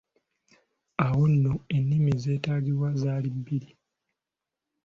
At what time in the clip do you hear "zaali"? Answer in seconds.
3.03-3.29